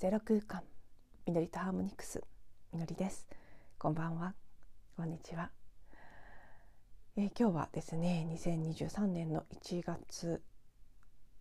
[0.00, 0.62] ゼロ空間
[1.26, 2.24] みのりとハーモニクス
[2.72, 3.28] みのりです。
[3.76, 4.32] こんばんは。
[4.96, 5.50] こんにちは、
[7.18, 10.40] えー、今日はですね2023年の1月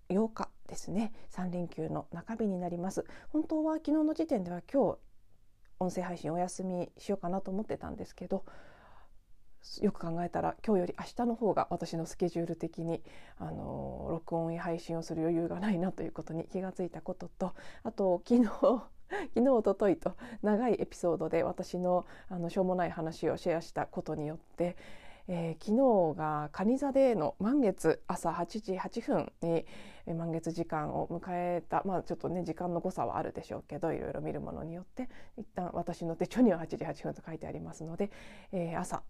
[0.10, 1.14] 8日ですね。
[1.32, 3.06] 3連休の中日になります。
[3.30, 4.98] 本当は昨日の時点では今日
[5.80, 8.44] 音声配信お休みしようかなと思ってたんですけど
[9.82, 13.02] よく考えたら今日より明日の方が私のスケジュール的に
[13.38, 18.50] あの録音や配信をする余裕がないなということに気がついたこととあと昨日
[19.34, 24.76] 昨日おとといと長いエピソードで私のあのしょうもない話をシェアしたことによって、
[25.28, 29.66] えー、昨日が蟹座での満月朝8時8分に
[30.14, 38.12] 満月時間を迎えたまあちょっとね時間の誤差はあるでしょうけどいろいろ見るものによって一旦私の手帳には8時8分と書いてありますので、
[38.52, 39.04] えー、朝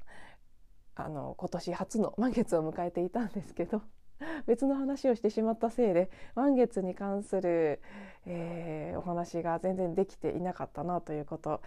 [1.00, 3.82] あの今年初の満月を迎えていたんですけど
[4.48, 7.82] 別の話をしてしまったせいで満月に関する、
[8.26, 11.62] えー、お話が全然できていなかったなということ。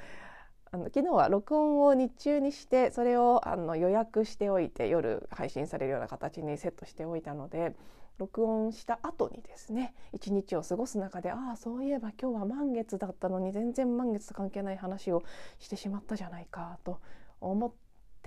[0.75, 7.77] あの昨日は録音を日中にしてそれをあの予約しておいて夜配信されるような形にセットしておいたので
[8.17, 15.23] 録音した後にですね一日を過ごす中でああそういえば今日は満月だったのに全然満月と関係ない話を
[15.59, 17.01] してしまったじゃないかと
[17.43, 17.73] 思っ、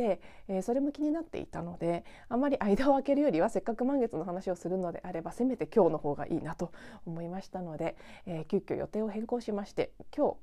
[0.04, 6.72] えー、それも気になっていたのであまり間を空けるよりはせっかく満月の話をするのであればせめて今日の方がいいなと
[7.06, 10.36] 思いましたので、えー、急遽予定を変更しまして今日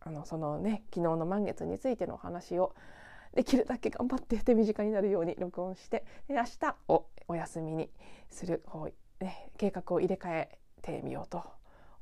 [0.00, 2.74] あのそのね昨日の満月についてのお話を
[3.34, 7.90] できるだけ頑張って手短になるように録音して明日をお休みに
[8.28, 8.88] する方、
[9.20, 11.44] ね、計画を入れ替えてみようと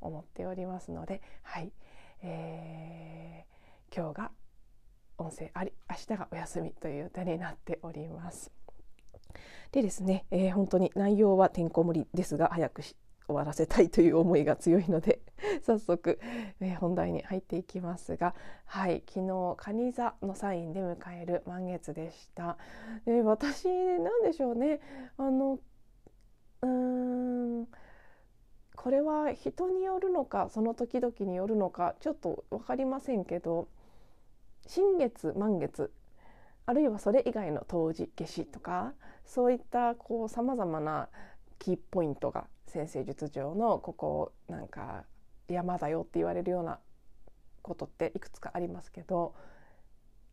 [0.01, 1.71] 思っておりますので、はい。
[2.21, 4.31] えー、今日が
[5.19, 8.51] 音声あり明日がお休みという歌になっております。
[9.71, 12.95] でですね、えー、本当に内容はてんこ盛りですが早く終
[13.35, 15.21] わらせたいという思いが強いので
[15.61, 16.19] 早速、
[16.59, 18.33] えー、本題に入っていきますが
[18.65, 22.57] はい昨日蟹座のサインで迎える満月でした。
[23.05, 24.79] で私なんでしょうね
[25.17, 25.59] あの
[26.61, 27.67] うーん
[28.75, 33.67] これは人によるのかその時々によるのかちょっと分かりませんけど
[34.69, 35.91] 新月満月
[36.67, 38.93] あるいはそれ以外の冬至夏至とか
[39.25, 41.09] そういったこうさまざまな
[41.57, 45.05] キーポイントが先生術上のここなんか
[45.47, 46.77] 山だよって言われるような
[47.63, 49.33] ことっていくつかありますけど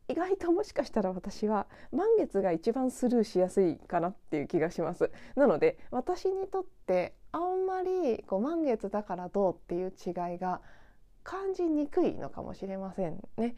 [0.07, 5.11] 意外ともしかしたら私は満月が一番スルーしやすいかなっていう気がします。
[5.35, 10.61] なので私にとってあんまりこう満月だからどうっていう違いが
[11.25, 13.57] 感じにくいのかもしれませんね。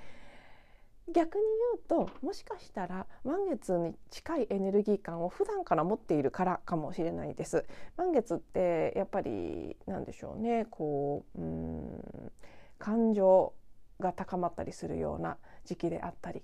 [1.13, 1.45] 逆に
[1.89, 7.65] 言うともしかしたら満月に近いエネルギー感を普段から持っているからかもしれないです。
[7.97, 12.33] 満月ってやっぱりなんでしょうねこううん
[12.79, 13.53] 感情
[14.01, 16.43] が高まったりするような時期であったり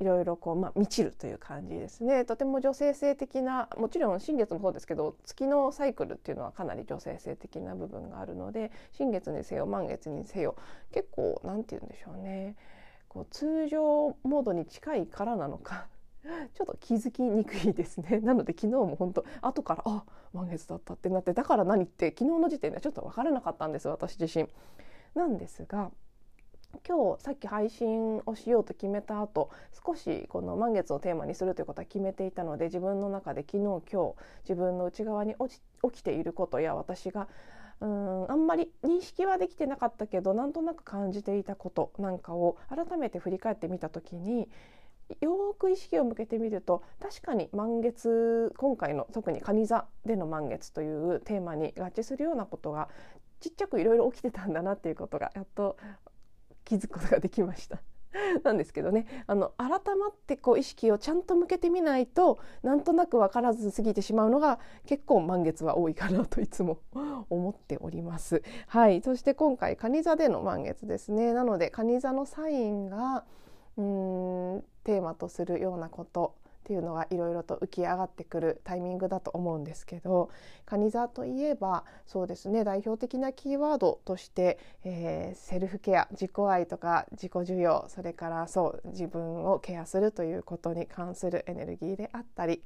[0.00, 10.56] いろいろこう、まあ、満ちるという感じですねとても女性性的なもちろん新月もそうですけど月のサイクルっていうのはかなり女性性的な部分があるので新月にせよ満月にせよ
[10.92, 12.56] 結構何て言うんでしょうね
[13.10, 15.88] こう通常モードに近いからなのか
[16.54, 24.48] ちょっと気づきにくいですね なので昨日も本当後からあ満月だったってなってだから何って昨日の時点ではちょっと分からなかったんです私自身。
[25.14, 25.90] なんですが
[26.86, 29.50] 今日さっき配信をしようと決めた後
[29.84, 35.34] 少しこの満月をテーマにするということは決めていたので自分の中で昨日今日自分の内側に
[35.82, 37.26] 起きていることや私が
[37.80, 44.48] うんあんまり認識はできてなかったけどなんとなく感じていたことなんかを改めて振り返ってみた時に
[45.20, 52.88] よく意識を向けてみると確かに満月今回の特に蟹座での満月というテーマに合致するようなことが
[53.40, 55.76] ちっちゃくいろいろ起きてたんだなっていうことがやっと
[56.64, 57.80] 気づくことができました。
[58.42, 59.06] なんですけどね。
[59.26, 66.78] あの改まってこう意識をちゃんと向けてみないとなんとなく分からず過ぎてしまうのが結構満月は多いかなといつも
[67.30, 68.42] 思っております。
[68.66, 69.02] はい。
[69.02, 71.32] そして今回蟹座での満月ですね。
[71.32, 73.24] なので蟹座のサインが
[73.76, 76.34] うーんテーマとするようなこと
[76.70, 80.30] っていうのがいろいろと浮き上がってくるタイミングだと思うんですけど
[80.66, 92.62] 蟹座といえばそうですね代表的なキーワードとして、えー、セルフケア自己愛とか自己需要それからそう自分をケアするということに関するエネルギーであったり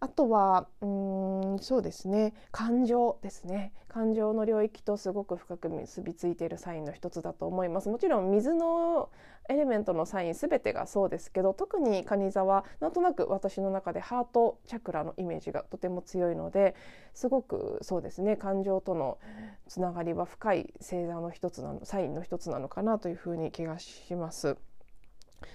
[0.00, 2.32] あとはうんそうですね。
[2.52, 3.72] 感情ですね。
[3.88, 7.88] 感情の領域とすごく深く結びついているサインの一つだと思います。
[7.88, 9.10] もちろん水の
[9.48, 16.76] エレメントのサイン全てがそうですけど特に蟹座はなんとなく私の中でハートチャクラのイメージがとても強いので
[17.14, 18.36] すごくそうですね。
[18.36, 19.18] 感情との
[19.66, 24.58] つながりは深い星座の一つなのサインの一つなのかなというふうに気がします。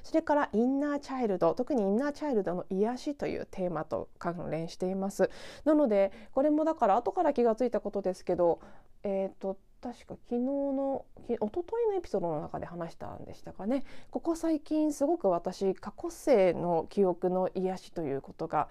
[0.03, 5.29] それからインナーチャイルド特にインナーチャイルドの癒しというテーマと関連しています。
[5.65, 8.59] なのでこれもだから後から気がついたことですけど
[9.03, 13.83] えっ、ー、と確か昨日の一昨日のエピソードの中で話したんでしたかね。
[14.11, 18.69] ここ最近すごく私過去生の記憶の癒しということが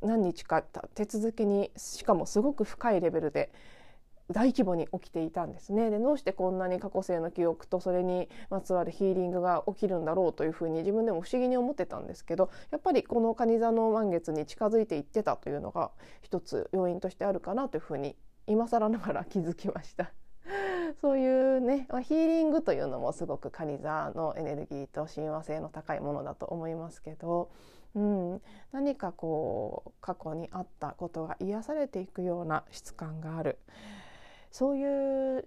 [0.00, 3.50] 何日か手続きにしかもすごく深いレベルで
[4.32, 15.90] 大規模に起きていたんですねでどうしてこんなに過去性の記憶とそれにまつわるヒーリングが起きるんだろうというふうに自分でも不思議に思ってたんですけどやっぱりこの蟹座の満月に近づいていってたというのが
[16.22, 20.12] 一つ要因としてあるかなというふうに今更ながら気づきました。
[21.00, 27.50] そういうねヒーリングというのもすごく蟹座のエネルギーと親和性の高いものだと思いますけど、
[27.94, 28.42] うん、
[28.72, 33.58] 何かこう過去にあったことが癒されていくような質感がある。
[34.56, 35.46] そういう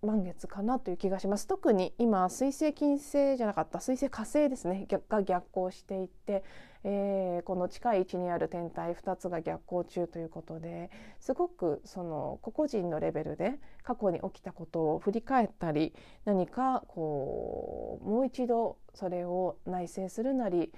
[0.00, 1.48] 満月かなという気がします。
[1.48, 6.44] 特に今水星金星じゃなかった水星火星ですねが逆行していて、
[6.84, 15.92] えー、この近い位置にある天体2つが逆行中ということですごくその個々人のレベルで過去に起きたことを振り返ったり
[16.24, 20.72] 何かこうもう一度それを内省するなり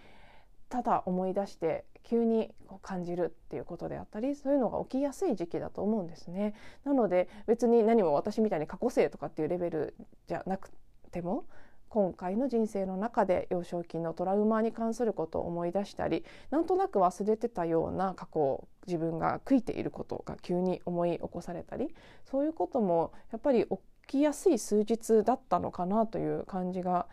[0.70, 2.50] ただ思い出して急に
[2.82, 6.54] 感じるっていうことであったりそういうのが起きやすい時期だと思うんですね。
[6.84, 9.94] なので別に何も私みたいに過去性とかっていうレベル
[10.26, 10.70] じゃなく
[11.10, 11.44] ても
[11.88, 23.78] 今回の人生の中で幼少期のトラウマに関することを思い出したりなんとなく忘れてたような過去を自分が悔いていることが急に思い起こされたりそういうこともやっぱり起
[24.08, 27.06] きやすい数日だったのかなという感じが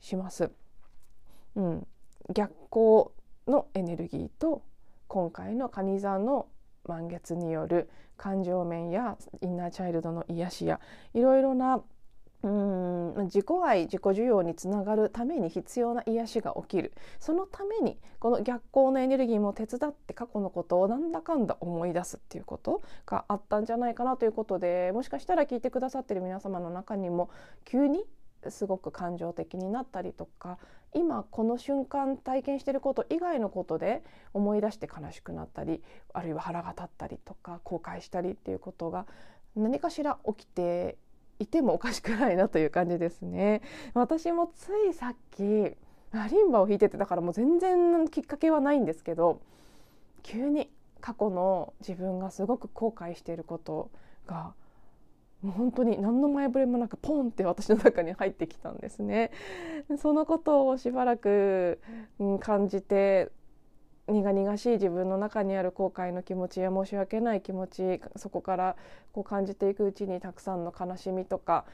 [0.00, 0.50] します。
[1.54, 1.86] うん、
[2.32, 3.12] 逆行
[3.46, 4.62] のエネルギーと
[5.08, 6.46] 今回の蟹座の
[6.84, 10.80] 満月による感情面やインナーチャイルドの癒しや
[11.14, 11.82] いろいろな
[12.42, 16.92] うん自己愛自己需要につながるために必要な癒しが起きる。
[17.18, 27.30] そのためにこの逆行のエネルギーも手伝って過去のことをなんだかんだ思い出すっていうことがあったんじゃないかなということでもしかしたら聞いてくださってる皆様の中にも
[27.64, 28.04] 急に
[28.48, 30.58] すごく感情的になったりとか
[30.94, 34.02] 今この瞬間体験してること以外のことで
[34.32, 35.82] 思い出して悲しくなったり
[36.14, 39.06] あるいは腹が立ったりとか後悔したりっていうことが
[39.54, 40.96] 何かしら起きて
[41.38, 43.60] いてもおかしくないなという感じですね。
[43.94, 45.76] 私もついさっきリ
[46.42, 49.40] ンバを弾いててだからもう全然きっかけはないんですけど
[50.22, 53.90] 急に過去の自分がすごく後悔していること
[54.26, 54.54] が
[55.46, 59.30] もう本当に何の前触れもなくポンって私の中に入ってきたんですね。
[59.96, 61.80] そのことをしばらく、
[62.40, 63.30] 感じて
[64.08, 68.76] 苦々しい自分の中にある後悔の気持ちや申し訳ない気持ちそこから
[69.12, 71.64] こう感じていくうちにたくさんの悲しみとか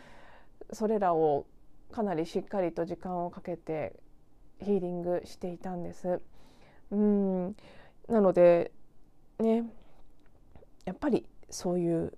[0.73, 1.47] それらを
[1.93, 3.95] かなりしっかりと時間をかけて
[4.61, 6.21] ヒーリングしていたんです。
[6.91, 7.57] うん
[8.09, 8.73] なので
[9.39, 9.65] ね
[10.85, 12.15] やっぱりそういう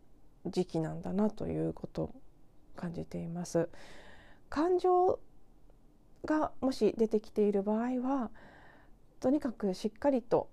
[0.46, 2.14] 時期なんだなということ
[2.76, 3.68] 感じています。
[4.48, 5.18] 感情
[6.24, 8.30] がもし出てきている場合は
[9.20, 10.48] とにかくしっかりと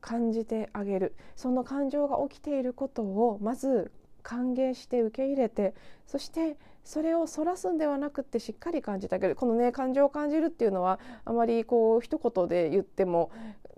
[0.00, 3.92] 感じてあげるその感情が起きていることをまず
[4.22, 5.74] 歓迎して受け入れて
[6.06, 13.30] そしてそれをそらすんではなくてしっかり感じてあげるこのね感情を感じるっていうのはあまりこう一言で言っても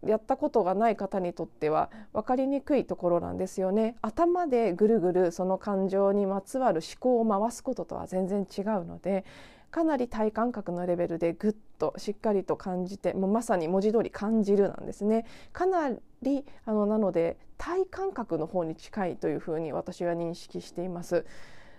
[0.06, 3.96] やったことがない方にとっては分かりにくいところなんですよね。
[4.02, 9.24] 頭でぐるぐるその感情にまつわる思考を回すこととは全然違うので
[9.70, 15.26] かなり体感覚のレベルでぐっとしっかりと感じてもうまさに文字通り感じるなんですね。
[15.52, 15.90] かな
[16.22, 21.24] りあのなので体感覚の方に近いというふうに私は認識しています。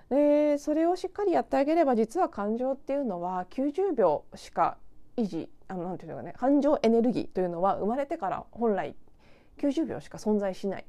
[0.10, 4.78] でそれをしっかりやってあげれば実は感情っていうのは90秒しか
[5.18, 8.96] 維持あのなんていうのかね感情エネルギーというのは生まれてから本来
[9.58, 10.86] 90秒しか存在しない。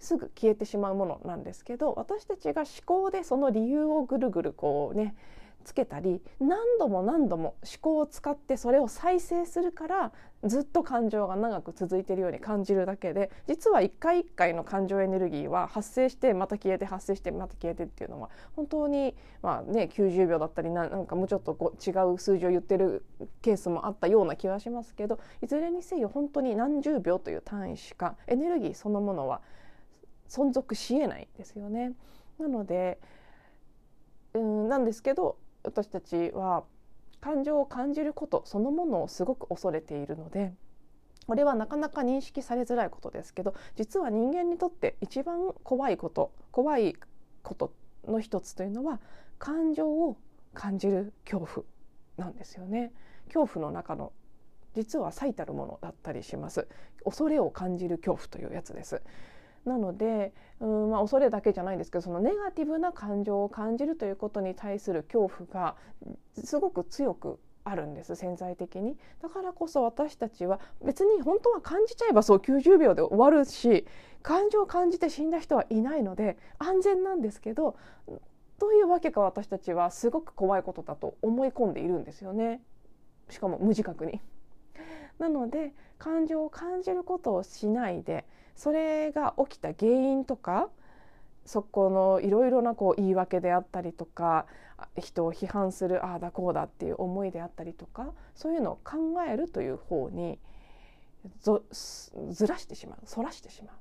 [0.00, 5.14] すぐ消えてしまうものなんですけど私たちが思考でその理由をぐるぐるこうね
[5.64, 10.12] つけたり何度も何度も思考を使ってそれを再生するから
[10.44, 23.04] ずっと感情が長く続いているように感じるだけで実は一回一回の感情エネルギーは発生してまた消えて発生してまた消えてっていうのは本当にまあね90秒だったりなんかもうちょっとこう違う数字を言ってる
[23.42, 29.42] ケースもあったような気はしますけどいずれにせよ本当に何十秒という単位しかエネルギーそのものは
[30.28, 31.92] 存続しえないですよね。
[32.38, 32.98] なので
[34.34, 36.64] うんなんですけど私たちは
[37.20, 40.52] 感情を感じることそのものをすごく恐れているので
[41.26, 46.96] これはなかなか認識されづらいことですけど実は人間にとって一番怖いこと怖い
[47.42, 47.72] こと
[48.06, 49.00] の一つというのは
[49.38, 50.16] 感情を
[50.54, 51.66] 感じる恐怖
[52.16, 52.92] なんですよね。
[53.32, 54.12] 恐怖の中の
[54.74, 56.68] 実は最たるものだったりします
[57.04, 59.02] 恐れを感じる恐怖というやつです
[59.64, 65.76] なのでうんまあ恐れだけじゃないんですけどそのネガティブな感情を感じるということに対する恐怖が
[66.42, 73.86] すごく強くあるんです潜在的にだからこそ私たちは別に本当は感じちゃえばそう90秒で終わるし
[74.22, 77.76] 感情を感じて死んだ人はいないので安全なんですけど
[78.58, 82.60] どういうわけか私たちはすごく怖いことだと思い込んでいるんですよね
[83.30, 84.20] しかも無自覚に。
[85.18, 88.24] なので感情を感じることをしないで
[88.56, 90.68] それが起きた原因とか
[91.44, 94.46] そこのいろいろなこう言い訳であったりとか
[94.98, 98.96] 人を批判するああだこうだっていう思いであったりとかそういうのを考
[99.28, 100.38] えるという方に
[101.42, 103.76] ずらしてしまうそらしてしまう。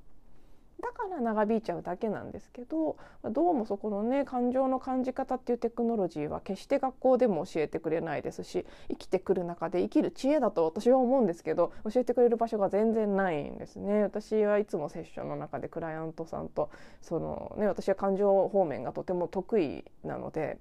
[0.82, 14.04] だから長引いちゃうだけなんですけどどうもそこのね感情の感じ方っていうテクノロジーは決して学校でも教えてくれないですし生きてくる中で生きる知恵だと私は思うんですけど教えてくれる場所が全然ないんですね。
[14.04, 16.70] 私はいつもセッションの中でクライアントさんと
[17.02, 20.58] その、ね、私は感情方面がとても得意なので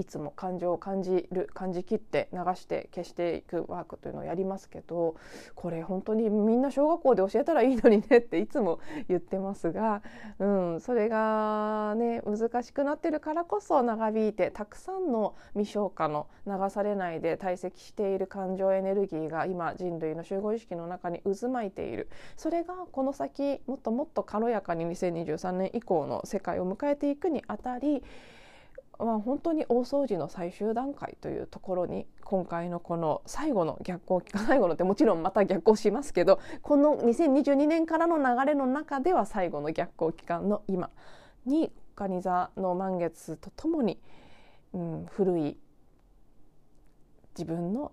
[0.00, 5.16] いつも感情を感じる感じきって流して消していくワークというのをやりますけど
[5.54, 10.02] これ本当にみんな小学校で教えたらいいのにねっていつも言ってますが、
[10.40, 22.08] うん、それがね難しくなってるからこそ長引いてたくさんの未消化の流されないで堆積している感情エネルギーが今人類の集合意識の中に渦巻いている。
[22.36, 28.02] それがこの先もっともっと軽やかに2023年以降の世界を迎えていくにあたり
[29.04, 40.90] まあ、本当に大掃除の最終段階というところに今回のこの最後の逆行期間最後のってもちろんまた逆行しますけどこの2022年からの流れの中では最後の逆行期間の今
[41.46, 43.98] に蟹座の満月とともに、
[44.72, 45.56] うん、古い
[47.36, 47.92] 自分の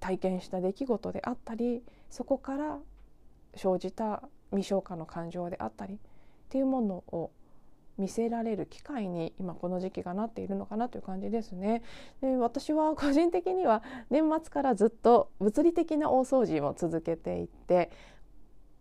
[0.00, 2.78] 体験した出来事であったりそこから
[3.54, 5.98] 生じた未消化の感情であったりっ
[6.48, 7.30] ていうものを
[8.00, 11.82] 見せられる機会に今この時期がなっているのかなという感じですね。
[12.22, 17.90] で私は 個人的には年末からずっと物理的な大掃除も続けていて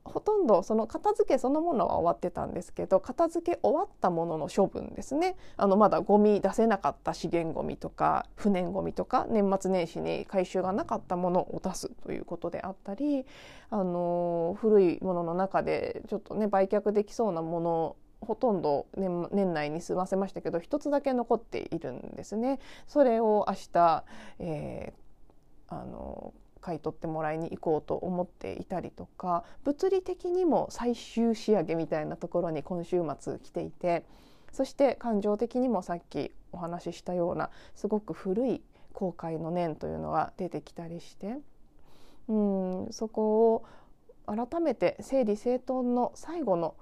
[0.05, 13.25] ほとんどその片付けそのものは終わってたんですけど片付け終わったものの処分ですねあのまだゴミ出せなかった資源ゴミとか不燃ゴミとか年末年始に回収がなかったものを出すということであったり
[13.69, 22.59] あの古いものの中でちょっとね売却できそうなものほとんど年年内に済ませましたけど一つだけ残っているんですね。
[22.87, 24.03] それを明日、
[24.39, 34.05] えー、あの買い取ってもらいに行こうと思っていたりとか物理的にも最終仕上げみたいなところに今週末来ていて
[34.51, 38.61] そして感情的にもさっきお話ししたようなすごく古い
[38.93, 41.37] 後悔の念というのが出てきたりして
[42.27, 43.65] うんそこを
[44.25, 46.75] 改めて整理整頓の最後の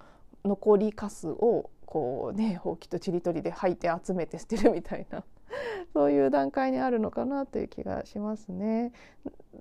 [0.46, 5.24] 残りかすをこうねほうきとちりとりで吐いて集めて捨てるみたいな
[5.94, 8.92] そういう段階にあるのかなという気がしますね。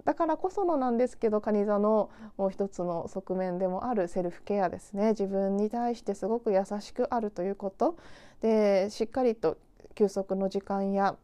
[0.05, 7.97] だからこそのなんですけど蟹座のもう一つの側面でもあるセルフケアですね自分に対してすごく優しくあるということ
[8.41, 9.57] でしっかりと
[9.95, 11.17] 休息の時間や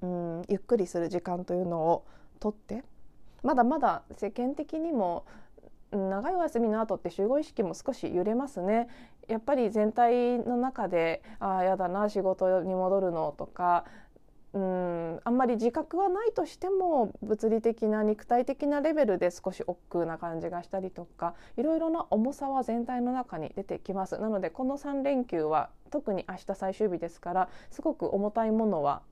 [0.00, 2.04] うんゆっくりする時間というのを
[2.40, 2.84] とって
[3.42, 5.24] まだまだ世間的にも
[5.92, 8.88] 長いお休みの後って集合意識も少し揺れますね。
[9.26, 13.84] やっぱり全体の中でああやだな仕事に戻るのとか
[14.54, 24.18] うんあんまり自覚はないとしても物理的な肉体的なレベルで少し億劫な感じがしたりとかいろいろな重さは全体の中に出てきます。
[24.18, 29.02] なのでこの3連休は特に明日最終日ですからすごく重たいものは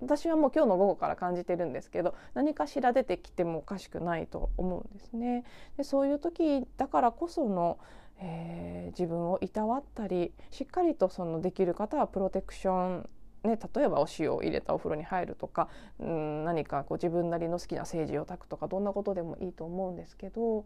[0.00, 5.44] 私はもう今日の午後から感じてるんですけど何かしら出てきてもおかしくないと思うんですね。
[5.76, 7.78] でそういう時だからこその
[8.20, 13.08] えー、自分をいたわったりしっかりとそのできる方はプロテクション
[13.44, 15.68] ね、例えばお塩を入れたお風呂に入るとか
[16.02, 20.64] ん何かこう自分なりの好きな政治を炊くとかどんなことでもいいと思うんですけど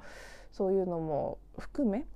[0.53, 2.07] そういうのも含め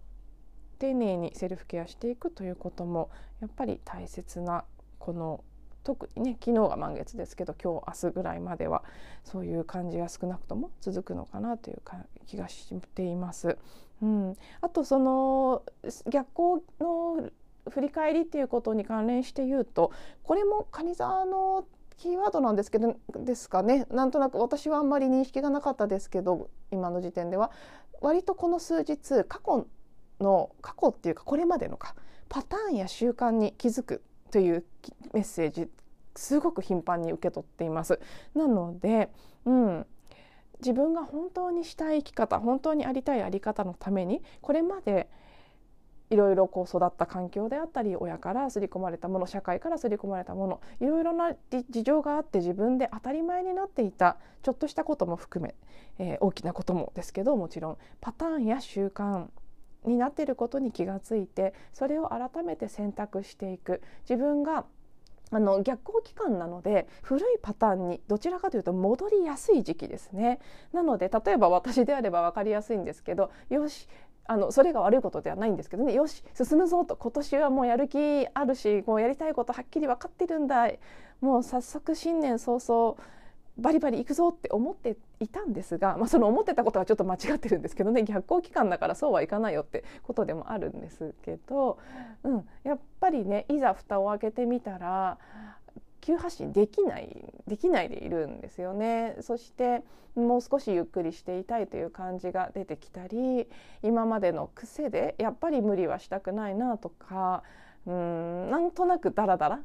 [0.78, 4.64] 丁寧にセルフケアしていくということもやっぱり大切な
[5.00, 5.42] この
[5.84, 8.82] 特にね昨日が満月ですけど今日明日ぐらいまでは
[9.24, 11.82] そういう感じが少なくとも続くのかなという
[12.26, 13.58] 気がしています。
[14.02, 15.62] うん、あとその
[16.08, 17.30] 逆光の
[17.70, 19.92] 振り返りっていうことに関連して言うと
[20.24, 21.64] これも蟹座の
[21.96, 27.52] キーワードなんですけどですかねなんとなく私はあんまり認識がなかったですけど今の時点では
[28.00, 29.68] 割とこの数日過去
[30.20, 31.94] の過去っていうかこれまでのか
[32.28, 34.64] パターンや習慣に気づくという
[35.12, 35.68] メッセージ
[36.16, 38.00] すごく頻繁に受け取っています。
[38.34, 39.10] なので、
[39.44, 39.86] うん、
[40.60, 45.08] 自分が本当にしたい生き方本当にありたいあり方のためにこれまで
[46.10, 51.34] いろいろこう育った環境であったり親から刷り込まれたもの社会から刷り込まれたものいろいろな
[51.70, 55.54] 事情があって自分で当たり前になっていたちょっとしたことも含め、
[55.98, 59.26] えー、大きなこともですけどもちろんパターンや習慣
[59.84, 63.82] になっていることに気がついてそれを改めて選択していく。
[64.08, 64.64] 自分が
[65.34, 70.40] あの逆行期間なので古いパターンにどちらかというと戻りやすい時期ですね。
[70.72, 73.88] なので例えば私であれば分かりやすいんですけどよし
[74.26, 75.94] あのそれが悪いことではないんですけどね。
[75.94, 80.70] よし進むぞと今年はもうやる気あるしもうやりたいことはっきり分かってるんだ
[81.22, 82.96] もう早速新年早々
[83.58, 91.78] バリバリ行くぞって思っていたんですが、まあ、その思ってたことはちょっと間違ってるんですけどね逆行期間だからそうはいかないよってことでもあるんですけど、
[92.24, 95.18] うん、やっぱりねいざ蓋を開けてみたら
[96.00, 99.16] 急発進できないできないでいるんですよね。
[99.20, 99.82] そして
[100.16, 103.48] もう少しゆっくりしていたいという感じが出てきたり
[103.82, 107.44] 今までの癖でやっぱり無理はしたくないなとか
[107.86, 109.60] うんなんとなくダラダラ。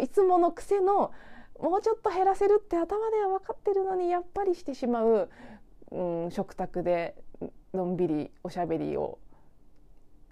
[0.00, 1.12] いつもの癖の
[1.64, 5.30] もうちょっと減らせるって頭では分かってるのにやっぱりしてしまう、
[5.92, 7.14] うん、食卓で
[7.72, 9.18] のんびりおしゃべりを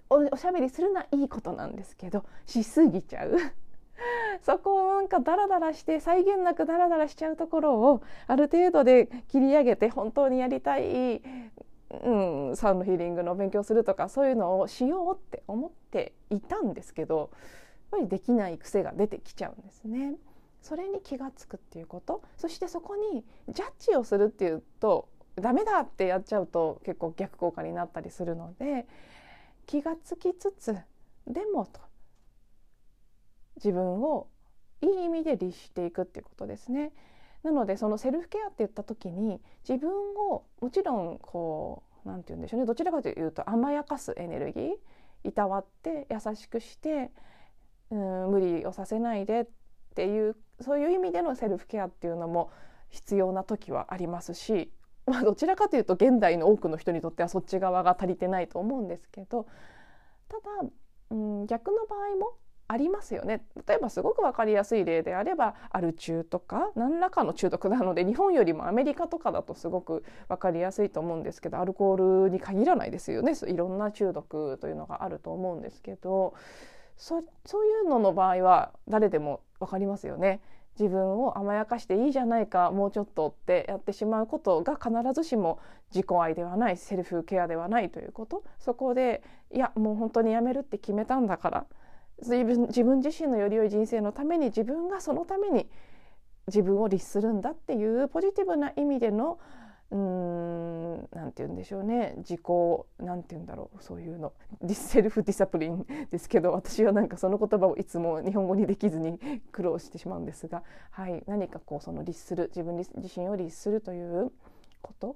[0.09, 3.35] おしゃべりするのはいいことなんですけどしすぎちゃう
[4.41, 11.23] そこをなんかダラダラして際限なくダラダラしちゃうところをある程度で切り上げて本当にやりたい、
[12.03, 17.29] うん、サウンドヒーリングの勉強するとかそういうのをしようって思っていたんですけどやっ
[17.89, 20.15] ぱりできない癖が出てきちゃうんですね。
[20.63, 28.87] それに気が付くっていうことそしてそこにジャッジをするっていうとダメだってやっちゃうと結構逆効果になったりするので
[29.65, 30.77] 気が付きつつ
[31.27, 31.81] でもと
[33.57, 34.27] 自分を
[34.81, 36.91] いい意味で律していくっていうことですね。
[37.43, 44.71] なのでそのセルフケアって言った時に自分をもちろんこう何て言うんでしょうねどちらかというと甘やかすエネルギー
[45.25, 47.11] いたわって優しくして
[47.91, 49.45] うん無理をさせないでっ
[49.95, 52.51] ていうそういう意味でのセルフケアっていうのも
[52.89, 54.71] 必要な時はありますし、
[55.05, 59.47] まあ、どちらかというと現代の多くの人にとってはそっち側が足りてないと思うんですけど
[60.29, 60.69] ただ、
[61.11, 63.45] うん、逆の場合もありますよね。
[63.67, 73.33] 例えばすごく分かりやすい例であればアル中とか何らかの中毒なので日本よりもアメリカとかだとすごく分かりやすいと思うんですけどアルコールに限らないですよね。
[73.47, 76.33] いろんな中毒というのがあると思うんですけど
[77.03, 80.39] そそういうのの場合は誰でも分かりますよね。
[80.79, 85.59] 自分を甘やかしていいじゃないかもうちょっとってやってしまうことが必ずしも
[85.93, 91.65] 自己愛ではないセルフケアではないということそこでいやもう本当にやめるって決めたんだから
[92.21, 95.69] 自分自分自身のより良い人生のために自分がそのために
[96.47, 99.37] 自分を律するんだっていうポジティブな意味での
[99.93, 102.15] うーんなて言うんでしょうね。
[102.17, 102.41] 自己
[102.99, 104.33] なんて言うんだろうそういうの。
[104.61, 109.19] ディセルフディサプリンですけど私はなんかその言葉をいつも日本語にできずに
[109.51, 114.31] 苦労してしまうんですが、はい、何かこうその律する自分自身を律するという
[114.81, 115.15] こと。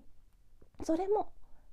[0.83, 1.31] それも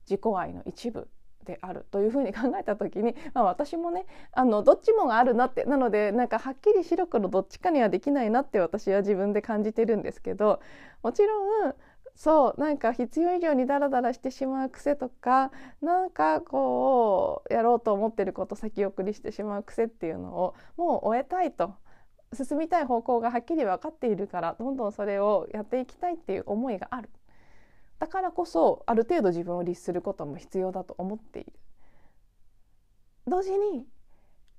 [0.08, 1.08] 自己愛の一部
[1.44, 5.64] であるというふうに考えた時に、まあ、私もねあのどっちもがあるなって。
[5.66, 10.60] なのでなんかはっきり白黒どっちかにはできないなって私は自分で感じてるんですけど
[11.02, 11.74] もちろん
[12.16, 15.50] そうなんか必要以上にダラダラしてしまう癖とか
[15.82, 21.74] なんかこうやろうと思ってること先送りしてしまう癖っていうのをもう終えたいと
[22.34, 27.10] 進みたい方向がはっきり分かっているからどんどんそれをやっていきたいっていう思いがある。
[27.98, 31.52] だからこそある程度自分を律することも必要だと思っている。
[33.26, 33.86] 同時に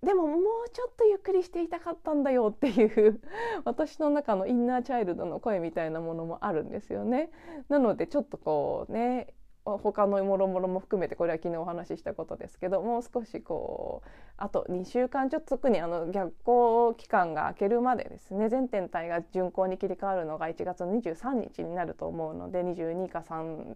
[0.06, 3.20] でももうちょっとゆっくりしていたかったんだよっていう
[3.66, 7.32] 私の中のインナーチャイルドの声みたいなものもあるんですよね。
[7.68, 9.34] なのでちょっとこうね
[9.66, 23.76] 他のもろもろも含めてこれは昨日お話ししたことですけどもう少しこうあと2週間ちょっと特にあの逆行期間が明けるまでですね全天体が巡行に切り替わるのが1月23日になると思うので22か3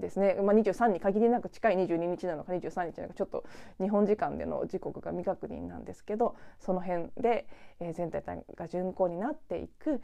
[0.00, 3.44] ですね、まあ、23に限りなく近い22日なのか23日なのかちょっと
[3.80, 7.46] 日本時間での時刻が未確認なんですけどその辺で、
[7.80, 8.22] えー、全体
[8.56, 10.00] が巡行になっていく。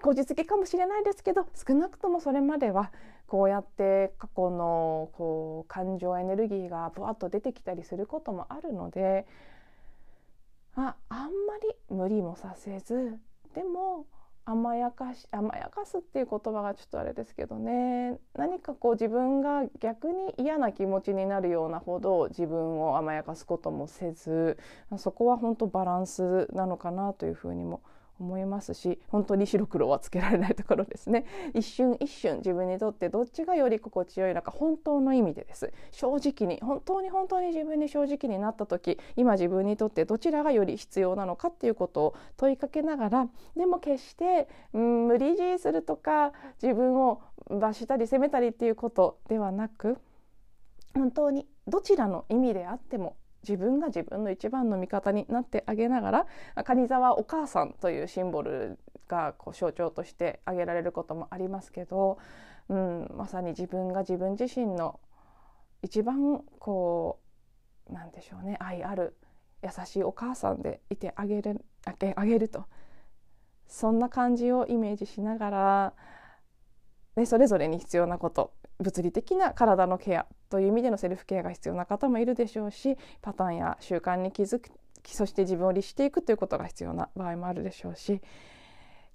[0.00, 2.90] こじつけかもしれないですけど少なくともそれまでは
[3.26, 9.26] こうやって過去のこう感情エネルギーがぶわっと出てきたりすることもあるので
[10.74, 11.28] ああんま
[11.62, 13.18] り無理もさせず
[13.54, 14.06] でも
[14.50, 18.18] 甘やかし甘やかすっていう言葉がちょっとあれですけどね。
[18.34, 24.56] 何かこう自分が逆に嫌な気持ちになるようなほど自分を甘やかすこともせず
[24.96, 31.24] そこは本当バランスなのかなというふうにも思います思いますし本当に白黒はつけられないところですね。
[31.54, 35.72] 一瞬一瞬自分にとってどっちがより心地よいのか本当の意味でです。
[35.92, 49.98] 正直に本当に本当に自分に正直になった時今自分にとってどちらがより必要なのかっていうことを問いかけながらでも決して、うん、無理強いするとか自分を罰したり責めたりっていうことではなく
[50.94, 56.26] 本当にどちらの意味であっても自分が自分の一番の味方になってあげながら
[56.64, 62.18] 蟹沢お母さんというシンボルがこう象徴として挙げられることもありますけど、
[62.68, 65.00] うん、まさに自分が自分自身の
[65.82, 67.20] 一番こ
[67.88, 69.16] うなんでしょうね愛ある
[69.62, 72.64] 優しいお母さんでいてあげるあげあげると。
[73.68, 75.94] そんな感じをイメージしながら、
[77.16, 84.70] ね、それぞれに必要なこと物理的な体のケアという意味でのセルフケアが必要な方もいるでしょうしパターンや習慣に気づく
[85.04, 88.20] そして自分を律していくということが必要な場合もあるでしょうし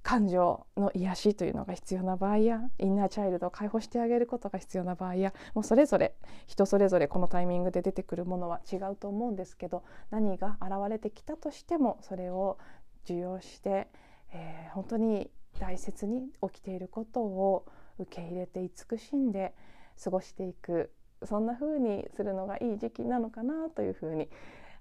[0.02, 6.14] 感情の癒しというのが必要な場合やインナーチャイルドを解放してあげることが必要な場合やもうそれぞれ
[6.46, 12.58] 人それぞれこのタイミングで出てくるものは違うと思うんですけど何が現れてきたとしてもそれを
[13.06, 13.88] 受容して、
[14.34, 17.66] えー、本当に大切に起きていることを
[18.00, 19.54] 受け入れて慈しんで
[20.02, 20.92] 過ごしていく
[21.24, 24.30] そんな風にするのがいい時期なのかなという風に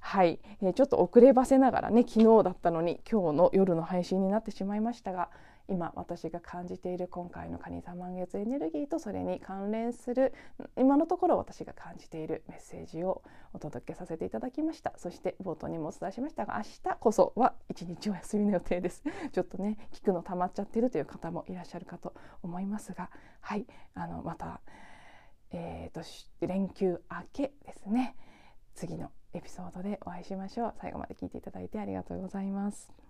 [0.00, 5.30] はい、えー、ちょっと遅ればせながらね昨日だったのに今日の夜の配信になってしまいましたが
[5.68, 10.32] 今私が感じている今回の蟹座満月エネルギーとそれに関連する
[10.76, 13.22] 今のところ私が感じているメッセージを
[13.52, 14.92] お届けさせていただきました。
[14.96, 16.46] そして冒頭にもお伝えしました。
[16.46, 19.02] が明日こそは一日お休みの予定です。
[19.32, 23.10] ちょっとね聞くの溜まっちゃってるという方もいらっしゃるかと思いますが。
[23.40, 23.66] はい。
[23.94, 24.60] あのまた
[25.52, 26.00] えーと、
[26.46, 28.16] 連休明けですね。
[28.74, 30.74] 次のエピソードでお会いしましょう。
[30.80, 33.01] 最後まで聞いていただいてありがとうございます。